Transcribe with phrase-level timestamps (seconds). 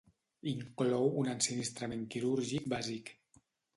[0.51, 3.13] Inclou un ensinistrament quirúrgic bàsic.